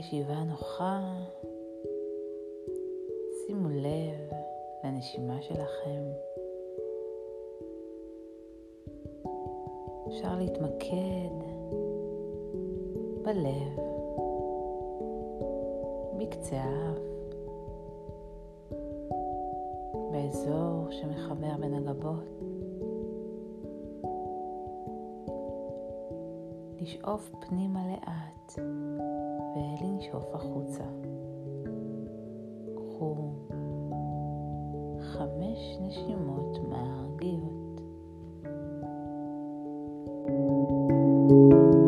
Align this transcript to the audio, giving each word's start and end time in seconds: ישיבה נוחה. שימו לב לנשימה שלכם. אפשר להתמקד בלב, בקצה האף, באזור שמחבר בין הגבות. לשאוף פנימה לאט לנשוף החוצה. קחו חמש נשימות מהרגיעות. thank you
ישיבה 0.00 0.44
נוחה. 0.44 1.00
שימו 3.46 3.68
לב 3.68 4.32
לנשימה 4.84 5.42
שלכם. 5.42 6.02
אפשר 10.08 10.38
להתמקד 10.38 11.34
בלב, 13.22 13.80
בקצה 16.18 16.56
האף, 16.56 16.98
באזור 20.12 20.86
שמחבר 20.90 21.56
בין 21.60 21.74
הגבות. 21.74 22.40
לשאוף 26.80 27.30
פנימה 27.40 27.80
לאט 27.92 28.58
לנשוף 29.80 30.34
החוצה. 30.34 30.84
קחו 32.74 33.14
חמש 35.00 35.78
נשימות 35.80 36.58
מהרגיעות. 36.68 37.60
thank 41.40 41.74
you 41.74 41.79